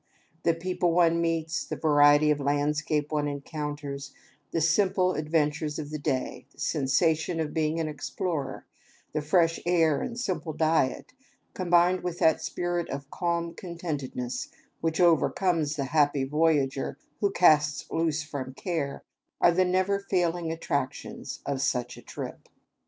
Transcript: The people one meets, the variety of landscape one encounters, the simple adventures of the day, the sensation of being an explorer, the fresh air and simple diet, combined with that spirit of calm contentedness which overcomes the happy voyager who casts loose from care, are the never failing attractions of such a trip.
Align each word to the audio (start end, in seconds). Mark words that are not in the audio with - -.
The 0.41 0.55
people 0.55 0.93
one 0.93 1.21
meets, 1.21 1.63
the 1.63 1.75
variety 1.75 2.31
of 2.31 2.39
landscape 2.39 3.11
one 3.11 3.27
encounters, 3.27 4.15
the 4.49 4.59
simple 4.59 5.13
adventures 5.13 5.77
of 5.77 5.91
the 5.91 5.99
day, 5.99 6.47
the 6.51 6.59
sensation 6.59 7.39
of 7.39 7.53
being 7.53 7.79
an 7.79 7.87
explorer, 7.87 8.65
the 9.13 9.21
fresh 9.21 9.59
air 9.63 10.01
and 10.01 10.19
simple 10.19 10.53
diet, 10.53 11.13
combined 11.53 12.01
with 12.01 12.17
that 12.17 12.41
spirit 12.41 12.89
of 12.89 13.11
calm 13.11 13.53
contentedness 13.53 14.49
which 14.79 14.99
overcomes 14.99 15.75
the 15.75 15.85
happy 15.93 16.23
voyager 16.23 16.97
who 17.19 17.29
casts 17.31 17.85
loose 17.91 18.23
from 18.23 18.55
care, 18.55 19.03
are 19.39 19.51
the 19.51 19.65
never 19.65 19.99
failing 19.99 20.51
attractions 20.51 21.41
of 21.45 21.61
such 21.61 21.95
a 21.95 22.01
trip. 22.01 22.49